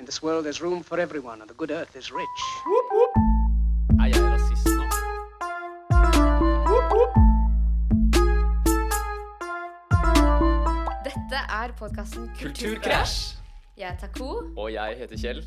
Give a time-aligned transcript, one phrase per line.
[0.00, 2.42] In this world, there's room for everyone, and the good earth is rich.
[3.98, 4.84] Er jeg rasist nå?
[11.02, 13.16] Dette er podkasten Kulturkrasj!
[13.74, 14.30] Jeg er Taco.
[14.54, 15.42] Og jeg heter Kjell.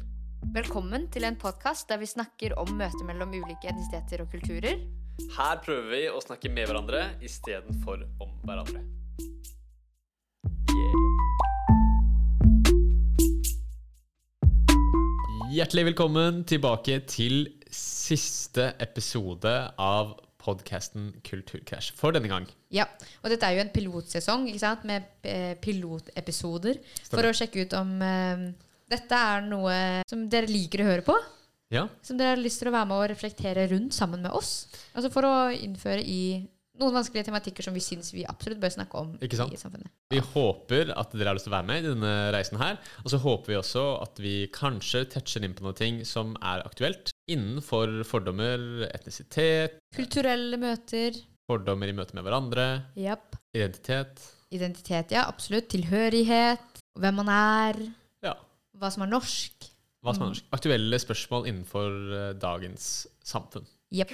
[0.52, 4.84] Velkommen til en podkast der vi snakker om møtet mellom ulike etnisiteter og kulturer.
[5.38, 8.84] Her prøver vi å snakke med hverandre istedenfor om hverandre.
[15.52, 17.42] Hjertelig velkommen tilbake til
[17.76, 22.46] siste episode av podkasten Kulturkrasj for denne gang.
[22.72, 22.86] Ja,
[23.20, 24.46] og dette er jo en pilotsesong
[24.88, 28.46] med eh, pilotepisoder for å sjekke ut om eh,
[28.96, 29.76] dette er noe
[30.08, 31.18] som dere liker å høre på.
[31.76, 34.70] Ja, Som dere har lyst til å være med og reflektere rundt sammen med oss.
[34.96, 36.48] Altså For å innføre i
[36.82, 39.54] noen vanskelige tematikker som vi syns vi absolutt bør snakke om Ikke sant?
[39.54, 39.88] i samfunnet.
[40.12, 42.80] Vi håper at dere har lyst til å være med i denne reisen her.
[43.06, 46.66] Og så håper vi også at vi kanskje toucher inn på noe ting som er
[46.68, 51.16] aktuelt innenfor fordommer, etnisitet, Kulturelle møter.
[51.48, 52.68] fordommer i møte med hverandre,
[52.98, 53.36] Yep.
[53.56, 54.22] identitet.
[54.52, 55.70] Identitet, ja, absolutt.
[55.72, 56.82] Tilhørighet.
[57.00, 57.78] Hvem man er.
[58.24, 58.34] Ja,
[58.78, 59.70] Hva som er norsk.
[60.04, 60.44] hva som er norsk.
[60.52, 61.88] Aktuelle spørsmål innenfor
[62.20, 63.68] eh, dagens samfunn.
[63.92, 64.12] Jepp.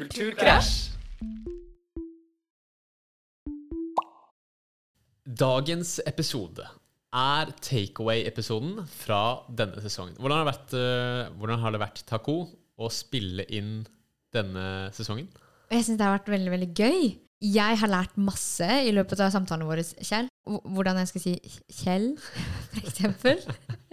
[5.28, 6.64] Dagens episode
[7.12, 10.14] er takeaway-episoden fra denne sesongen.
[10.16, 12.48] Hvordan har vært, eh, hvordan har det vært Taco,
[12.80, 13.86] å spille inn
[14.32, 15.28] denne sesongen?
[15.70, 17.20] Jeg syns det har vært veldig veldig gøy.
[17.44, 20.30] Jeg har lært masse i løpet av samtalene våre, Kjell.
[20.48, 21.36] Hvordan jeg skal si
[21.84, 22.18] Kjell,
[22.72, 23.44] for eksempel.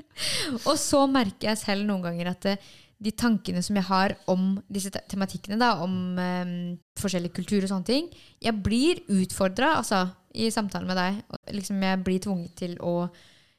[0.70, 4.52] og så merker jeg selv noen ganger at eh, de tankene som jeg har om
[4.70, 8.06] disse tematikkene, da, om um, forskjellig kultur og sånne ting,
[8.40, 11.20] jeg blir utfordra altså, i samtalen med deg.
[11.54, 12.94] Liksom jeg blir tvunget til å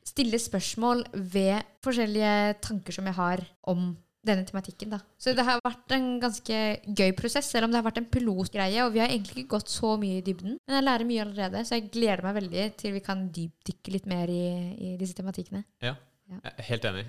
[0.06, 3.94] stille spørsmål ved forskjellige tanker som jeg har om
[4.26, 4.90] denne tematikken.
[4.90, 5.00] da.
[5.22, 6.56] Så det har vært en ganske
[6.98, 8.82] gøy prosess, selv om det har vært en pilotgreie.
[8.86, 11.62] Og vi har egentlig ikke gått så mye i dybden, men jeg lærer mye allerede.
[11.66, 14.42] Så jeg gleder meg veldig til vi kan dypdykke litt mer i,
[14.82, 15.64] i disse tematikkene.
[15.86, 15.96] Ja,
[16.26, 16.40] Ja.
[16.72, 17.06] helt enig.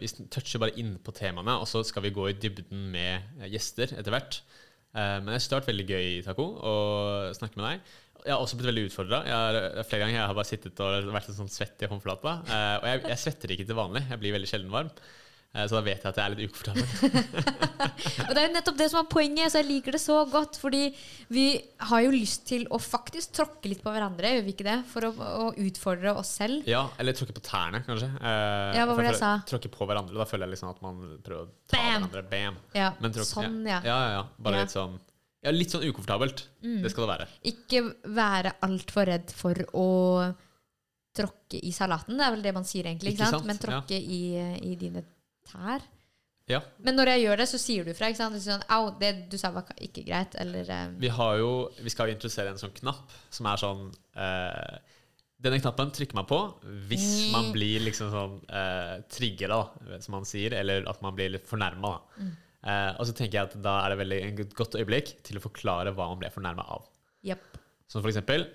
[0.00, 3.46] Vi toucher bare inn på temaene, og så skal vi gå i dybden med eh,
[3.54, 4.40] gjester etter hvert.
[4.94, 6.74] Eh, Men jeg synes det har vært veldig gøy, Taco, å
[7.36, 7.94] snakke med deg.
[8.26, 9.18] Jeg har også blitt veldig utfordra.
[9.86, 12.32] Flere ganger jeg har bare sittet og vært sånn svett i håndflata.
[12.48, 14.02] Eh, Og jeg, jeg svetter ikke til vanlig.
[14.10, 14.90] Jeg blir veldig sjelden varm.
[15.54, 16.84] Eh, Så da vet jeg at jeg er litt ukomfortabel.
[18.28, 20.58] Og det er jo nettopp det som er poenget, så jeg liker det så godt.
[20.60, 20.82] Fordi
[21.32, 21.44] vi
[21.90, 24.76] har jo lyst til å faktisk tråkke litt på hverandre, gjør vi ikke det?
[24.92, 26.68] For å, å utfordre oss selv.
[26.68, 28.10] Ja, eller tråkke på tærne, kanskje.
[28.20, 29.32] Eh, Ja, hva var det jeg sa?
[29.48, 30.18] Tråkke på hverandre.
[30.20, 31.88] Da føler jeg liksom at man prøver å ta Bam!
[32.08, 32.24] hverandre.
[32.34, 32.60] Bam!
[32.76, 33.80] Ja, Men tråkke- sånn, ja.
[33.88, 34.24] Ja, ja, ja.
[34.38, 34.60] Bare.
[34.60, 34.66] Mm.
[34.66, 34.98] litt sånn
[35.46, 36.44] Ja, litt sånn ukomfortabelt.
[36.60, 37.26] Det skal det være.
[37.46, 37.82] Ikke
[38.20, 39.88] være altfor redd for å
[41.16, 42.18] tråkke i salaten.
[42.18, 43.14] Det er vel det man sier, egentlig.
[43.14, 43.44] Ikke Ikke sant?
[43.44, 43.46] sant?
[43.46, 44.18] Men tråkke i,
[44.66, 45.02] i dine
[45.48, 45.86] tær.
[46.48, 46.62] Ja.
[46.80, 48.08] Men når jeg gjør det, så sier du fra.
[48.08, 48.36] ikke sant?
[48.38, 50.32] Du sånn, Au, det du sa var ikke greit.
[50.40, 51.50] Eller eh, Vi har jo
[51.84, 53.82] Vi skal jo introdusere en sånn knapp som er sånn
[54.16, 54.78] eh,
[55.44, 56.38] Denne knappen trykker man på
[56.88, 57.32] hvis Mm.
[57.34, 61.44] man blir liksom sånn uh, trigger, da, som man sier, eller at man blir litt
[61.46, 61.92] fornærma.
[62.18, 62.32] Mm.
[62.66, 65.42] Eh, og så tenker jeg at da er det veldig et godt øyeblikk til å
[65.44, 66.88] forklare hva man ble fornærma av.
[67.28, 67.44] Yep.
[67.86, 68.48] Som for eksempel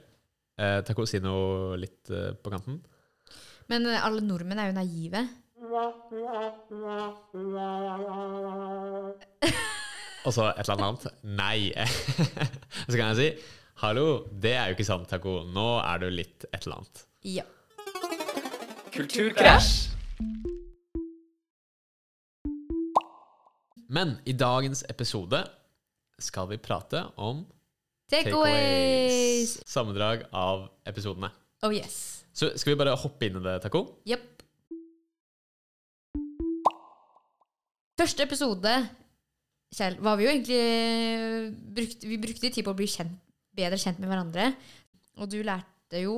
[0.59, 2.81] uh, Taco, si noe litt eh, på kanten.
[3.71, 5.23] Men eh, alle nordmenn er jo naive.
[10.23, 11.07] Og så et eller annet.
[11.23, 11.73] Nei.
[12.89, 13.29] så kan jeg si
[13.83, 15.41] Hallo, det er jo ikke sant, Taco.
[15.49, 17.03] Nå er du litt et eller annet.
[17.25, 17.43] Ja.
[18.93, 19.89] Kulturkrasj!
[23.93, 25.41] Men i dagens episode
[26.21, 27.43] skal vi prate om
[28.13, 29.57] Takeaways!
[29.69, 31.33] Sammendrag av episodene.
[31.65, 32.25] Oh yes.
[32.33, 33.83] Så skal vi bare hoppe inn i det, Taco?
[34.07, 34.42] Jepp.
[37.99, 38.71] Første episode,
[39.73, 43.13] Kjell, var vi jo egentlig brukt, Vi brukte tid på å bli kjent,
[43.53, 44.47] bedre kjent med hverandre.
[45.21, 46.15] Og du lærte jo,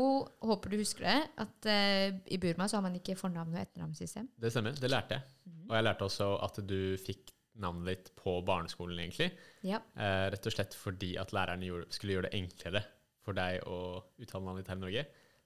[0.48, 4.30] håper du husker det, at uh, i Burma så har man ikke fornavn- og etternavnssystem.
[4.40, 4.78] Det stemmer.
[4.80, 5.28] Det lærte jeg.
[5.50, 5.66] Mm.
[5.66, 9.34] Og jeg lærte også at du fikk navnet ditt på barneskolen, egentlig.
[9.68, 9.82] Ja.
[10.00, 12.86] Uh, rett og slett fordi at læreren gjorde, skulle gjøre det enklere
[13.26, 13.82] for deg å
[14.22, 15.06] uttale navnet ditt her i Norge.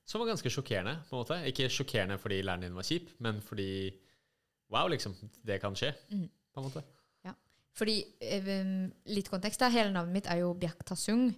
[0.09, 0.95] Som var ganske sjokkerende.
[1.09, 1.41] på en måte.
[1.49, 3.71] Ikke sjokkerende fordi læreren din var kjip, men fordi
[4.69, 5.15] Wow, liksom.
[5.45, 5.93] Det kan skje.
[6.11, 6.29] mm.
[6.53, 6.83] på en måte.
[7.25, 7.33] Ja.
[7.77, 8.49] Fordi, eh,
[9.09, 11.29] litt kontekst da, hele navnet mitt er jo Bjak Tasung.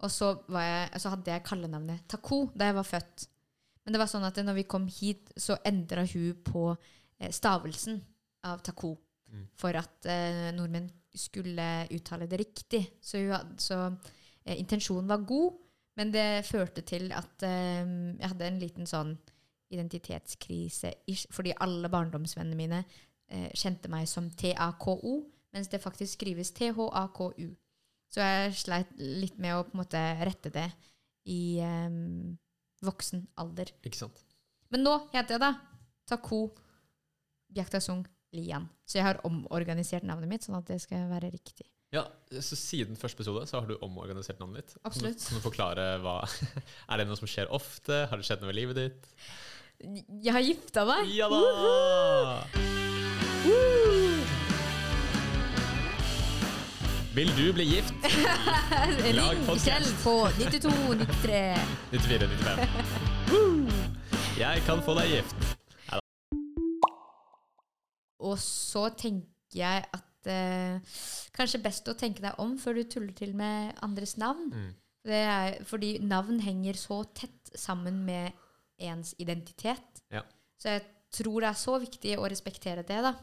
[0.00, 3.26] Og så, var jeg, så hadde jeg kallenavnet Taco da jeg var født.
[3.84, 8.00] Men det var sånn at når vi kom hit, så endra hun på eh, stavelsen
[8.48, 8.94] av Tako.
[9.30, 9.44] Mm.
[9.60, 12.82] For at eh, nordmenn skulle uttale det riktig.
[13.02, 13.82] Så, hadde, så
[14.44, 15.58] eh, intensjonen var god,
[16.00, 17.84] men det førte til at eh,
[18.16, 19.14] jeg hadde en liten sånn
[19.70, 20.92] identitetskrise.
[21.30, 22.82] Fordi alle barndomsvennene mine
[23.30, 25.16] eh, kjente meg som T-A-K-O,
[25.54, 27.50] mens det faktisk skrives T-H-A-K-U.
[28.10, 30.68] Så jeg sleit litt med å på en måte rette det
[31.30, 31.90] i eh,
[32.84, 33.72] voksen alder.
[33.86, 34.24] Ikke sant?
[34.70, 35.54] Men nå heter jeg da
[36.10, 36.44] Tako
[37.50, 38.68] Bjaktasung Lian.
[38.86, 41.66] Så jeg har omorganisert navnet mitt, sånn at det skal være riktig.
[41.90, 44.76] Ja, så Siden første episode så har du omorganisert navnet ditt.
[44.86, 45.24] Absolutt.
[45.26, 46.20] Kan du forklare hva
[46.90, 48.04] Er det noe som skjer ofte?
[48.10, 49.08] Har det skjedd noe i livet ditt?
[49.80, 51.06] Jeg har gifta meg!
[51.16, 51.38] Ja da!
[57.16, 57.94] Vil du bli gift?
[59.16, 59.94] Lag Ring podcast.
[60.04, 60.68] På 92
[61.00, 61.40] 93.
[61.96, 63.72] 94, 95.
[64.42, 65.48] Jeg kan få deg gift.
[68.20, 71.00] Og så tenker jeg at eh,
[71.32, 74.52] kanskje best å tenke deg om før du tuller til med andres navn.
[74.52, 74.70] Mm.
[75.08, 78.36] Det er, fordi navn henger så tett sammen med
[78.80, 80.02] ens identitet.
[80.12, 80.24] Ja.
[80.60, 83.00] Så jeg tror det er så viktig å respektere det.
[83.04, 83.14] da.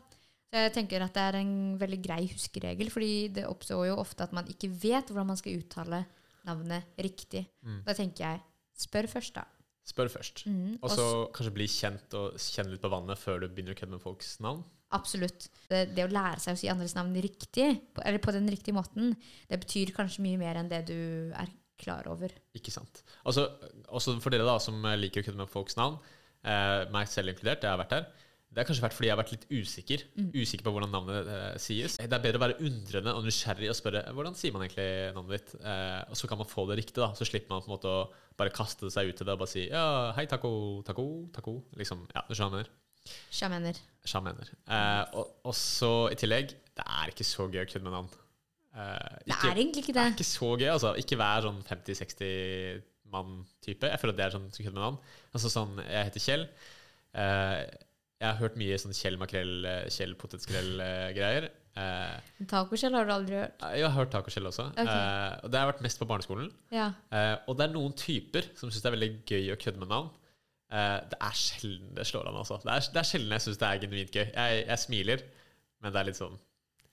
[0.47, 4.23] Så jeg tenker at det er en veldig grei huskeregel, fordi det oppstår jo ofte
[4.27, 6.05] at man ikke vet hvordan man skal uttale
[6.47, 7.43] navnet riktig.
[7.67, 7.81] Mm.
[7.83, 8.43] Da tenker jeg
[8.79, 9.43] spør først, da.
[9.87, 10.43] Spør først.
[10.51, 11.05] Mm, Og så
[11.35, 14.33] kanskje bli kjent og kjenne litt på vannet før du begynner å kødde med folks
[14.43, 14.65] navn.
[14.95, 15.49] Absolutt.
[15.67, 18.75] Det, det å lære seg å si andres navn riktig, på, eller på den riktige
[18.75, 19.15] måten,
[19.47, 20.97] det betyr kanskje mye mer enn det du
[21.35, 21.51] er
[21.81, 22.33] klar over.
[22.57, 23.03] Ikke sant.
[23.27, 23.47] Altså,
[23.87, 25.99] også for dere da som liker å kødde med folks navn,
[26.43, 28.07] eh, meg selv inkludert, jeg har vært der.
[28.47, 30.03] Det har kanskje vært fordi jeg har vært litt usikker.
[30.33, 31.97] Usikker på hvordan navnet eh, sies.
[31.99, 34.87] Det er bedre å være undrende og nysgjerrig og spørre hvordan sier man egentlig
[35.17, 35.53] navnet ditt.
[35.59, 37.11] Eh, og så kan man få det riktig, da.
[37.17, 38.07] Så slipper man på en måte å
[38.39, 39.85] bare kaste seg ut til det og bare si ja,
[40.17, 40.51] hei, taco,
[40.87, 41.57] taco, taco.
[41.77, 42.71] Liksom, ja, du skjønner
[43.31, 43.77] Sjamener.
[44.07, 44.49] Sjamener.
[44.67, 48.09] Eh, og, og så i tillegg, det er ikke så gøy å kødde med navn.
[48.77, 50.05] Eh, Det er egentlig ikke det det.
[50.05, 50.93] er ikke så gøy, altså.
[51.01, 52.81] Ikke vær sånn 50-60
[53.11, 53.87] mann-type.
[53.89, 54.97] Jeg føler at det er sånn som kødder med navn.
[55.33, 56.47] Altså sånn, Jeg heter Kjell.
[57.17, 57.61] Eh,
[58.17, 61.49] jeg har hørt mye sånn Kjell makrell, eh, Kjell potetskrell-greier.
[61.77, 62.17] Uh,
[62.49, 63.59] Tacokjell har du aldri hørt.
[63.61, 64.63] jeg har hørt tacokjell også.
[64.73, 65.41] Okay.
[65.45, 66.47] Og det har vært mest på barneskolen.
[66.73, 66.87] Ja.
[67.45, 70.09] Og det er noen typer som syns det er veldig gøy å kødde med navn.
[70.71, 72.57] Det er sjelden det slår an, altså.
[72.65, 74.25] Det er, det er sjelden jeg syns det er genuint gøy.
[74.33, 75.21] Jeg, jeg smiler,
[75.85, 76.39] men det er litt sånn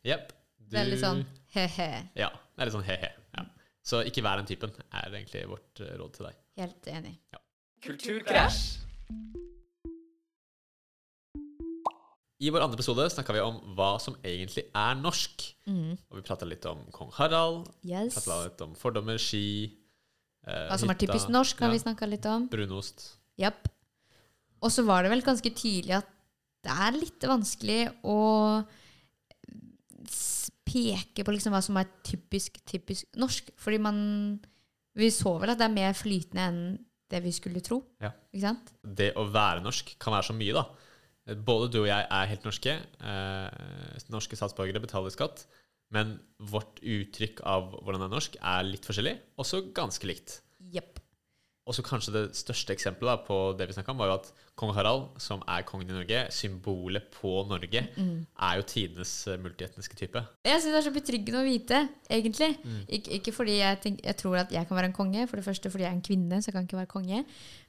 [0.05, 0.35] Jepp.
[0.71, 1.25] Det er litt sånn
[1.55, 1.91] he-he.
[2.19, 2.31] Ja.
[2.55, 3.11] Det er litt sånn he-he.
[3.37, 3.45] Ja.
[3.85, 6.41] Så ikke vær den typen, er egentlig vårt eh, råd til deg.
[6.63, 7.15] Helt enig.
[7.85, 8.63] Kulturkrasj.
[12.45, 15.45] I vår andre episode snakka vi om hva som egentlig er norsk.
[15.71, 15.93] Mm.
[16.11, 18.17] Og vi prata litt om kong Harald, Yes.
[18.19, 19.45] prata litt om fordommer, ski
[20.47, 22.49] eh, Hva som er typisk norsk, har ja, vi snakka litt om.
[22.53, 23.07] Brunost.
[23.41, 23.69] Japp.
[24.65, 26.11] Og så var det vel ganske tydelig at
[26.65, 28.19] det er litt vanskelig å
[30.75, 33.55] peke på liksom hva som er typisk, typisk norsk.
[33.61, 34.01] Fordi man
[34.95, 36.59] Vi så vel at det er mer flytende enn
[37.11, 37.81] det vi skulle tro.
[38.03, 38.13] Ja.
[38.31, 38.69] Ikke sant?
[38.83, 41.35] Det å være norsk kan være så mye, da.
[41.35, 42.77] Både du og jeg er helt norske.
[42.79, 45.47] Eh, norske statsborgere betaler skatt.
[45.95, 49.17] Men vårt uttrykk av hvordan det er norsk, er litt forskjellig.
[49.43, 50.39] Også ganske likt.
[50.75, 51.03] Jepp.
[51.67, 54.27] Og så kanskje det største eksempelet på det vi snakka om, var jo at
[54.61, 59.97] kong Harald, som er kongen i Norge, symbolet på Norge, er jo tidenes eh, multietniske
[59.97, 60.21] type.
[60.45, 61.81] Jeg syns det er så betryggende å vite,
[62.13, 62.51] egentlig.
[62.65, 62.83] Mm.
[62.99, 65.45] Ik ikke fordi jeg, tenk, jeg tror at jeg kan være en konge, for det
[65.49, 67.25] første fordi jeg er en kvinne, så jeg kan ikke være konge.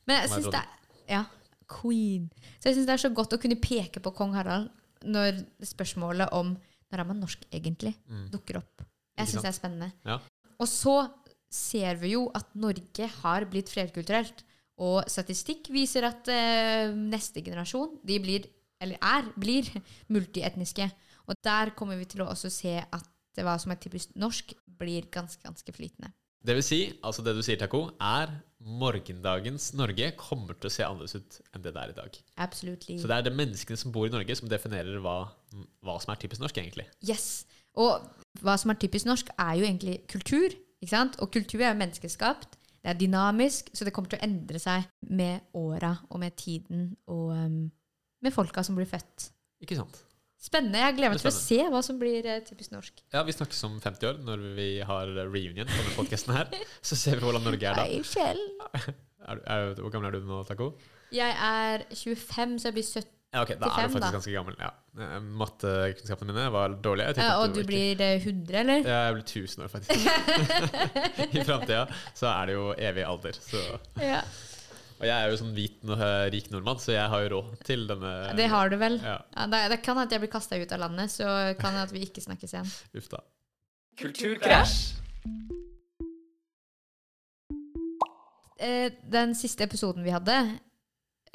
[0.06, 0.68] Men jeg syns det er
[1.08, 1.24] Ja,
[1.72, 2.28] queen.
[2.60, 4.70] Så jeg syns det er så godt å kunne peke på kong Harald
[5.06, 6.56] når spørsmålet om
[6.92, 7.96] når er man norsk egentlig,
[8.32, 8.84] dukker opp.
[9.16, 9.32] Jeg Mm.
[9.32, 9.92] Syns det er spennende.
[10.06, 10.20] Ja.
[10.60, 11.10] Og så
[11.56, 14.44] ser vi jo at Norge har blitt flerkulturelt.
[14.84, 18.50] Og statistikk viser at eh, neste generasjon de blir,
[18.84, 19.70] eller er, blir
[20.12, 20.90] multietniske.
[21.26, 23.12] Og der kommer vi til å også se at
[23.44, 26.12] hva som er typisk norsk, blir ganske, ganske flytende.
[26.46, 28.30] Det vil si, altså det du sier, Taco, er
[28.66, 32.20] morgendagens Norge kommer til å se annerledes ut enn det det er i dag.
[32.46, 32.98] Absolutely.
[33.02, 35.18] Så det er det menneskene som bor i Norge, som definerer hva,
[35.86, 36.86] hva som er typisk norsk, egentlig.
[37.06, 37.48] Yes.
[37.82, 38.06] Og
[38.46, 40.54] hva som er typisk norsk, er jo egentlig kultur.
[40.84, 42.58] Og kultur er jo menneskeskapt.
[42.86, 46.92] Det er dynamisk, så det kommer til å endre seg med åra og med tiden
[47.10, 47.64] og um,
[48.22, 49.32] med folka som blir født.
[49.66, 50.04] Ikke sant?
[50.46, 50.78] Spennende.
[50.84, 53.00] Jeg gleder meg til å se hva som blir eh, typisk norsk.
[53.16, 56.52] Ja, Vi snakkes om 50 år, når vi har reunion på denne podkasten her.
[56.86, 57.88] Så ser vi hvordan Norge er da.
[57.88, 58.44] Nei, Kjell.
[59.26, 60.68] Er, du- er, hvor gammel er du nå, Taco?
[61.10, 63.15] Jeg er 25, så jeg blir 70.
[63.36, 64.12] Ja, ok, Da er 85 du faktisk da.
[64.16, 64.56] ganske gammel.
[64.64, 64.70] ja.
[64.96, 67.10] Eh, Mattekunnskapene mine var dårlige.
[67.12, 68.80] Jeg tenkte at og du var- blir eh, 100, eller?
[68.88, 70.00] Ja, jeg blir 1000 år, faktisk.
[71.36, 71.82] I framtida
[72.16, 73.36] så er det jo evig alder.
[73.44, 73.64] Så.
[74.00, 74.22] Ja.
[74.96, 76.00] Og jeg er jo sånn hvit, og
[76.32, 78.96] rik nordmann, så jeg har jo råd til denne Det har du vel.
[79.04, 81.28] Ja, Ja, det, det kan hende jeg blir kasta ut av landet, så
[81.60, 82.72] kan det at vi ikke snakkes igjen.
[82.96, 83.20] uff da.
[84.00, 84.94] Kulturkrasj.
[88.60, 90.36] Eh, den siste episoden vi hadde,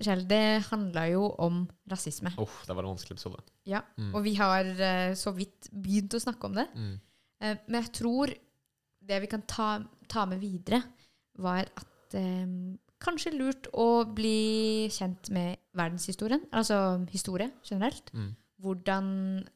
[0.00, 2.32] Kjell, det handla jo om rasisme.
[2.40, 3.42] Uff, det var en vanskelig episode.
[3.68, 3.82] Ja.
[4.00, 4.12] Mm.
[4.14, 6.66] Og vi har eh, så vidt begynt å snakke om det.
[6.74, 6.94] Mm.
[7.44, 8.32] Eh, men jeg tror
[9.10, 9.72] det vi kan ta,
[10.08, 10.82] ta med videre,
[11.40, 12.46] var at eh,
[13.00, 16.46] kanskje lurt å bli kjent med verdenshistorien.
[16.52, 18.12] Altså historie generelt.
[18.16, 18.32] Mm.
[18.60, 19.06] Hvordan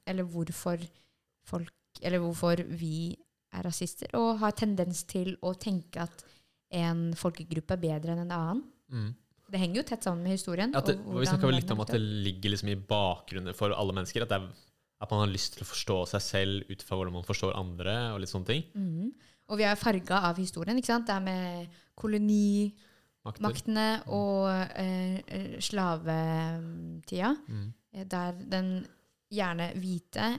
[0.09, 0.81] eller hvorfor
[1.45, 1.73] folk
[2.03, 3.15] Eller hvorfor vi
[3.55, 6.25] er rasister, og har tendens til å tenke at
[6.75, 8.63] en folkegruppe er bedre enn en annen.
[8.91, 9.13] Mm.
[9.55, 10.73] Det henger jo tett sammen med historien.
[10.75, 14.25] At det, vi snakka litt om at det ligger liksom i bakgrunnen for alle mennesker.
[14.27, 14.49] At, det er,
[15.05, 17.95] at man har lyst til å forstå seg selv ut fra hvordan man forstår andre.
[18.15, 18.65] og litt sånne ting.
[18.75, 19.13] Mm.
[19.53, 20.77] Og vi er farga av historien.
[20.81, 21.07] ikke sant?
[21.07, 24.09] Det er med kolonimaktene Makter.
[24.11, 24.49] og
[24.81, 27.73] eh, eh, slavetida, Mm.
[27.95, 28.87] eh, der den
[29.31, 30.39] gjerne hvite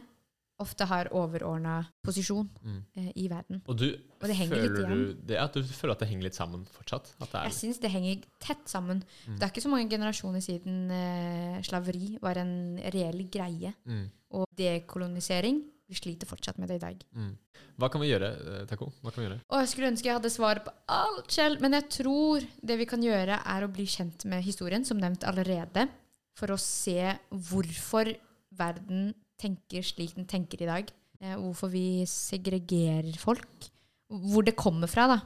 [0.60, 2.78] ofte har overordna posisjon Mm.
[2.96, 3.62] eh, i verden.
[3.68, 3.90] Og du,
[4.22, 4.90] Og det henger litt igjen.
[4.96, 7.14] du, det, at du føler at det henger litt sammen fortsatt?
[7.20, 9.04] Jeg syns det henger tett sammen.
[9.28, 9.36] Mm.
[9.40, 13.74] Det er ikke så mange generasjoner siden eh, slaveri var en reell greie.
[13.86, 14.06] mm.
[14.36, 17.02] Og dekolonisering Vi sliter fortsatt med det i dag.
[17.14, 17.38] Mm.
[17.78, 18.30] Hva kan vi gjøre,
[18.62, 18.88] eh, Taco?
[19.04, 19.42] Hva kan vi gjøre?
[19.52, 22.86] Og jeg skulle ønske jeg hadde svar på alt, selv, men jeg tror det vi
[22.90, 25.88] kan gjøre, er å bli kjent med historien, som nevnt allerede,
[26.36, 28.16] for å se hvorfor
[28.58, 30.92] verden tenker slik den tenker i dag.
[31.22, 33.70] Eh, hvorfor vi segregerer folk.
[34.10, 35.20] Hvor det kommer fra, da.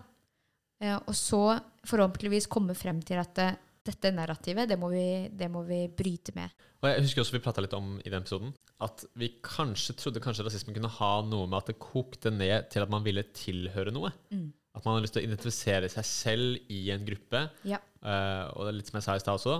[0.79, 3.49] Eh, og så forhåpentligvis komme frem til at det,
[3.89, 6.53] dette narrativet, det må, vi, det må vi bryte med.
[6.79, 8.53] Og jeg husker også vi prata litt om i den episoden
[8.85, 12.85] at vi kanskje trodde kanskje rasismen kunne ha noe med at det kokte ned til
[12.85, 14.13] at man ville tilhøre noe.
[14.31, 14.47] Mm.
[14.77, 17.43] At man har lyst til å identifisere seg selv i en gruppe.
[17.67, 17.81] Ja.
[17.99, 19.57] eh, og det er litt som jeg sa i stad også,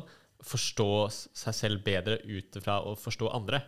[0.47, 0.91] forstå
[1.41, 3.59] seg selv bedre ut fra å forstå andre.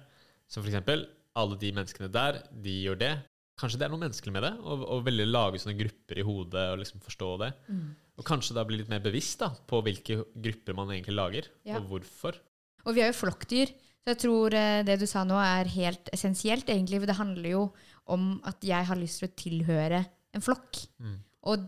[0.52, 1.06] Så for eksempel,
[1.40, 3.12] alle de menneskene der, de gjør det.
[3.60, 6.82] Kanskje det er noe menneskelig med det, å veldig lage sånne grupper i hodet og
[6.82, 7.52] liksom forstå det.
[7.72, 7.86] Mm.
[8.20, 11.78] Og kanskje da bli litt mer bevisst da, på hvilke grupper man egentlig lager, Ja.
[11.80, 12.40] og hvorfor.
[12.86, 16.10] Og vi er jo flokkdyr, så jeg tror eh, det du sa nå er helt
[16.12, 17.00] essensielt, egentlig.
[17.04, 17.64] For det handler jo
[18.10, 20.02] om at jeg har lyst til å tilhøre
[20.34, 20.82] en flokk.
[20.98, 21.20] Mm.
[21.54, 21.68] Og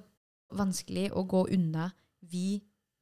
[0.57, 1.91] vanskelig å gå unna
[2.25, 2.57] vi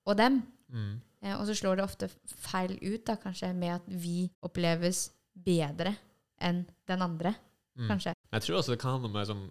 [0.05, 0.41] og dem.
[0.67, 0.99] Mm.
[1.23, 5.07] Eh, og så slår det ofte feil ut, da, kanskje, med at vi oppleves
[5.45, 5.95] bedre
[6.41, 7.35] enn den andre,
[7.77, 7.87] Mm.
[7.87, 8.11] kanskje.
[8.33, 9.41] Jeg tror også det kan handle om liksom,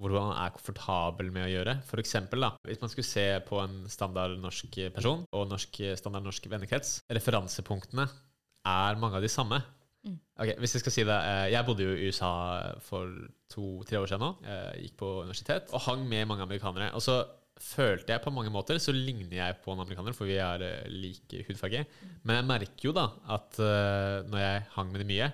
[0.00, 1.74] hvordan man er komfortabel med å gjøre.
[1.84, 6.24] For eksempel, da, hvis man skulle se på en standard norsk person og norsk, standard
[6.24, 8.08] norsk vennekrets, referansepunktene
[8.66, 9.62] er mange av de samme.
[10.06, 10.18] Mm.
[10.40, 12.32] Ok, Hvis jeg skal si det, eh, jeg bodde jo i USA
[12.80, 13.10] for
[13.50, 14.32] to-tre år siden nå.
[14.42, 16.94] Jeg gikk på universitet og hang med mange amerikanere.
[16.94, 17.26] Og så
[17.62, 21.38] følte jeg på mange måter så ligner jeg på en amerikaner, for vi er like
[21.40, 21.84] lik hudfarge.
[22.22, 25.28] Men jeg merker jo da at eh, når jeg hang med det mye,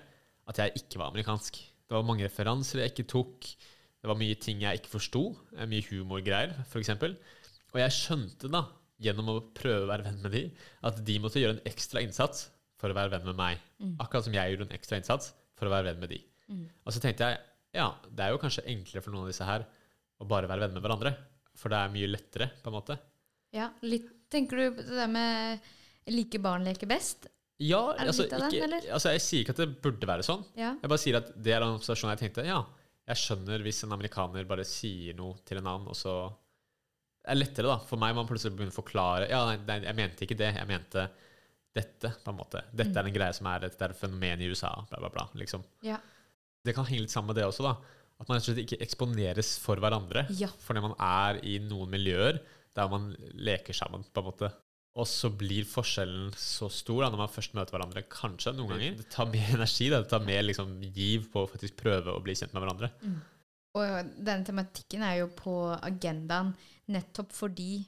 [0.49, 1.59] at jeg ikke var amerikansk.
[1.59, 3.49] Det var mange referanser jeg ikke tok.
[4.03, 5.25] Det var mye ting jeg ikke forsto.
[5.57, 6.93] eh, Mye humorgreier, f.eks.
[7.73, 8.65] Og jeg skjønte da,
[9.03, 10.43] gjennom å prøve å være venn med de,
[10.87, 12.47] at de måtte gjøre en ekstra innsats
[12.79, 13.63] for å være venn med meg.
[13.79, 13.95] Mm.
[14.03, 16.19] Akkurat som jeg gjorde en ekstra innsats for å være venn med de.
[16.51, 16.65] Mm.
[16.83, 17.41] Og så tenkte jeg
[17.73, 19.63] ja, det er jo kanskje enklere for noen av disse her
[20.21, 21.13] å bare være venner med hverandre.
[21.59, 22.97] For det er mye lettere, på en måte.
[23.53, 25.59] Ja, litt, Tenker du på det der med
[26.09, 27.27] like barn leker best?
[27.61, 28.87] Ja, Er det altså, litt av den, ikke, eller?
[28.97, 30.41] altså Jeg sier ikke at det burde være sånn.
[30.57, 30.71] Ja.
[30.81, 32.63] Jeg bare sier at det er en observasjon jeg tenkte Ja,
[33.07, 36.15] jeg skjønner hvis en amerikaner bare sier noe til en annen, og så
[37.23, 39.95] Det er lettere, da, for meg man plutselig begynner å forklare Ja, nei, nei, jeg
[40.01, 40.49] mente ikke det.
[40.57, 41.05] Jeg mente
[41.77, 42.63] dette, på en måte.
[42.73, 42.97] Dette Mm.
[42.97, 45.29] er en greie som er et fenomen i USA, bla, bla, bla.
[45.35, 45.63] Liksom.
[45.85, 45.97] Ja.
[46.65, 47.77] Det kan henge litt sammen med det også, da.
[48.21, 50.27] At man rett og slett ikke eksponeres for hverandre.
[50.37, 50.51] ja.
[50.63, 52.41] Fordi man er i noen miljøer
[52.73, 54.49] der man leker sammen, på en måte.
[54.97, 58.03] Og så blir forskjellen så stor da, når man først møter hverandre.
[58.13, 58.97] Kanskje noen ganger.
[58.99, 59.89] Det tar mer energi.
[59.89, 60.01] Da.
[60.03, 62.91] Det tar mer liksom, giv på å faktisk prøve å bli kjent med hverandre.
[63.73, 66.53] Og denne tematikken er jo på agendaen
[66.93, 67.81] nettopp fordi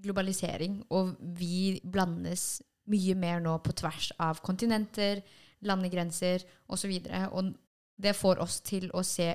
[0.00, 2.60] globalisering og vi blandes
[2.92, 5.22] mye mer nå på tvers av kontinenter,
[5.66, 6.92] landegrenser osv.
[6.92, 7.52] Og, så og
[7.96, 9.30] det får oss til å se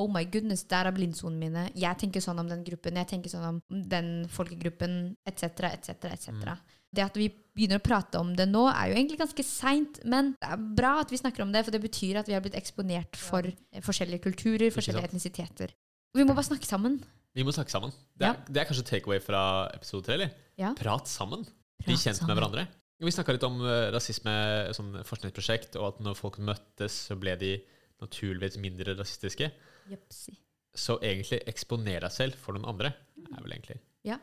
[0.00, 1.64] Oh my goodness, der er blindsonene mine.
[1.78, 6.56] Jeg tenker sånn om den gruppen, jeg tenker sånn om den folkegruppen, etc., etc., etc.
[6.94, 10.32] Det at vi begynner å prate om det nå, er jo egentlig ganske seint, men
[10.42, 12.58] det er bra at vi snakker om det, for det betyr at vi har blitt
[12.58, 15.74] eksponert for eh, forskjellige kulturer, forskjellige etnisiteter.
[16.14, 17.00] Vi må bare snakke sammen.
[17.34, 17.94] Vi må snakke sammen.
[18.18, 19.42] Det er, det er kanskje takeaway fra
[19.74, 20.34] episode tre, eller?
[20.58, 20.72] Ja.
[20.78, 21.46] Prat sammen.
[21.82, 22.30] Bli kjent sammen.
[22.30, 22.66] med hverandre.
[23.02, 24.34] Vi snakka litt om eh, rasisme,
[24.74, 27.54] sånn forskningsprosjekt, og at når folk møttes, så ble de
[28.02, 29.50] naturligvis mindre rasistiske.
[29.90, 30.36] Jepsi.
[30.74, 34.18] Så egentlig eksponere deg selv for noen andre, er vel egentlig Ja.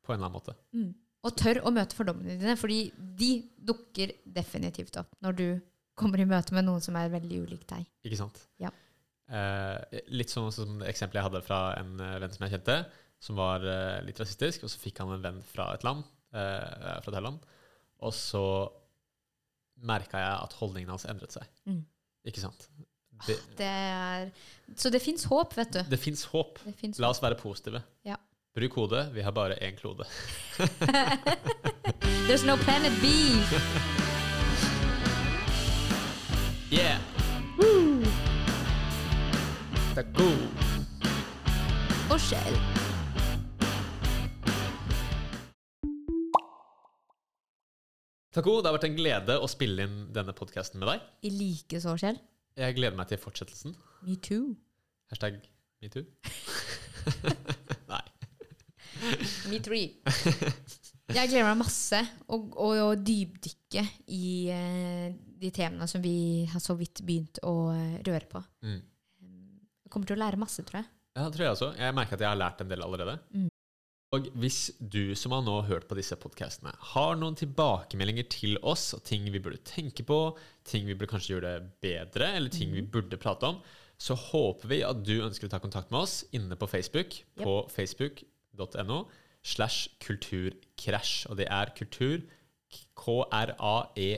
[0.00, 0.54] På en eller annen måte.
[0.72, 0.92] Mm.
[1.28, 3.32] Og tør å møte fordommene dine, fordi de
[3.68, 5.46] dukker definitivt opp når du
[6.00, 7.84] kommer i møte med noen som er veldig ulik deg.
[8.08, 8.40] Ikke sant?
[8.62, 8.70] Ja.
[9.30, 12.78] Eh, litt sånn som eksempelet jeg hadde fra en eh, venn som jeg kjente,
[13.20, 16.96] som var eh, litt rasistisk, og så fikk han en venn fra et land, eh,
[17.04, 17.44] fra Thailand.
[18.00, 18.44] Og så
[19.84, 21.44] merka jeg at holdningen hans endret seg.
[21.68, 21.84] Mm.
[22.32, 22.66] Ikke sant?
[23.26, 24.30] Det, Det er,
[24.76, 25.80] så det fins håp, vet du.
[25.90, 26.58] det fins håp.
[26.80, 27.82] Finnes La oss være positive.
[28.06, 28.16] Ja.
[28.56, 29.04] Bruk hodet.
[29.14, 30.06] Vi har bare én klode.
[32.26, 33.06] There's no planet B!
[36.70, 37.00] Yeah!
[39.98, 40.46] Er god.
[42.14, 42.54] Og Kjell.
[48.30, 51.06] Taco, det har vært en glede å spille inn denne podkasten med deg.
[51.26, 52.20] I like så, Kjell.
[52.60, 53.72] Jeg gleder meg til fortsettelsen.
[54.04, 54.52] Me too.
[55.08, 55.38] Hashtag
[55.80, 56.04] metoo.
[57.92, 58.02] Nei.
[59.48, 59.86] Me three.
[61.10, 65.06] Jeg gleder meg masse å, å, å dypdykke i eh,
[65.40, 68.42] de temaene som vi har så vidt begynt å eh, røre på.
[68.66, 68.80] Mm.
[69.86, 70.90] Jeg kommer til å lære masse, tror jeg.
[71.16, 71.70] Ja, det tror jeg også.
[71.80, 73.16] Jeg merker at jeg har lært en del allerede.
[73.34, 73.49] Mm.
[74.10, 78.88] Og hvis du som har nå hørt på disse podkastene, har noen tilbakemeldinger til oss,
[78.96, 80.16] og ting vi burde tenke på,
[80.66, 81.52] ting vi burde kanskje gjøre
[81.84, 83.60] bedre, eller ting vi burde prate om,
[84.00, 87.54] så håper vi at du ønsker å ta kontakt med oss inne på Facebook, på
[87.70, 89.04] facebook.no
[89.46, 91.28] slash kulturkrasj.
[91.30, 92.18] Og det er kultur
[92.70, 94.14] E K-r-a-e-s-j.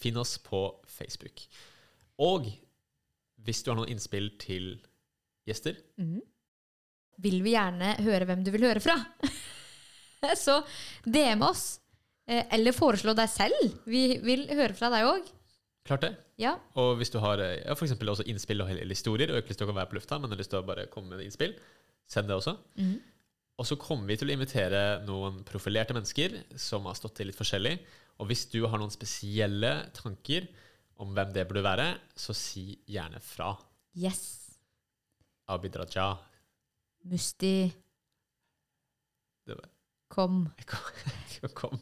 [0.00, 1.44] Finn oss på Facebook.
[2.24, 2.48] Og
[3.44, 4.78] hvis du har noen innspill til
[5.48, 6.20] gjester, Mhm.
[7.20, 8.96] Vil vi gjerne høre hvem du vil høre fra.
[10.44, 10.60] så
[11.04, 11.64] DM oss.
[12.30, 13.76] Eh, Eller foreslå deg selv.
[13.88, 15.28] Vi vil høre fra deg òg.
[15.88, 16.14] klart det.
[16.40, 16.54] Ja.
[16.80, 19.68] Og hvis du har eh, ja, for også innspill og historier, og ikke lyst til
[19.68, 21.56] å være på lufta, men har lyst til å bare komme med innspill,
[22.08, 22.56] send det også.
[22.80, 22.98] Mhm.
[23.60, 27.36] Og så kommer vi til å invitere noen profilerte mennesker som har stått til litt
[27.36, 27.74] forskjellig.
[28.16, 30.46] Og hvis du har noen spesielle tanker
[31.00, 33.50] om hvem det burde være, så si gjerne fra.
[33.92, 34.22] Yes.
[35.52, 36.14] Abid Raja.
[37.04, 37.72] Musti.
[40.10, 40.48] Kom.
[40.66, 40.78] Kom.
[41.54, 41.78] kom,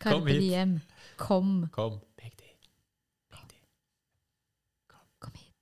[0.00, 0.80] kom, hit.
[1.16, 1.68] Kom.
[1.72, 2.00] kom.
[2.16, 3.56] Begge de.
[5.18, 5.54] Kom hit.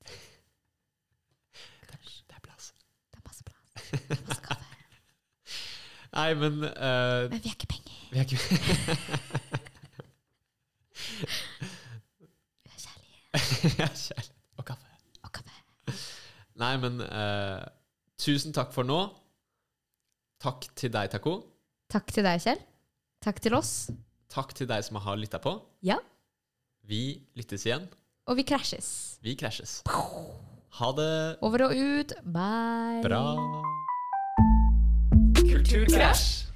[1.89, 2.75] Det er plass.
[3.13, 3.73] Det er masse plass.
[3.93, 4.65] Det er masse kaffe.
[6.19, 7.97] Nei, men uh, Men vi har ikke penger.
[8.11, 8.39] vi har ikke
[12.65, 14.87] Vi har kjærlighet Ja, kjærlighet og kaffe.
[15.23, 15.53] og kaffe.
[16.59, 17.63] Nei, men eh,
[18.19, 18.99] tusen takk for nå.
[20.43, 21.39] Takk til deg, Taco.
[21.91, 22.61] Takk til deg, Kjell.
[23.25, 23.73] Takk til oss.
[24.31, 25.57] Takk til deg som har lytta på.
[25.83, 25.97] Ja.
[26.87, 27.89] Vi lyttes igjen.
[28.29, 29.19] Og vi krasjes.
[29.25, 29.81] Vi krasjes.
[29.89, 31.11] Ha det
[31.43, 32.13] Over og ut.
[32.23, 33.01] Bye.
[33.03, 33.23] bra.
[35.39, 36.48] Kulturkrasj.